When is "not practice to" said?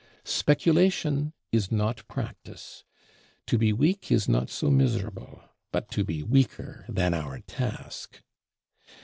1.71-3.59